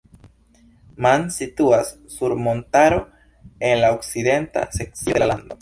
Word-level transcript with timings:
Man 1.05 1.25
situas 1.35 1.91
sur 2.15 2.35
montaro 2.47 2.99
en 3.71 3.79
la 3.85 3.95
okcidenta 4.01 4.69
sekcio 4.81 5.17
de 5.19 5.23
la 5.25 5.33
lando. 5.35 5.49